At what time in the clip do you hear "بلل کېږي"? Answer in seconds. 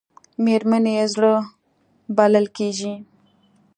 2.15-2.93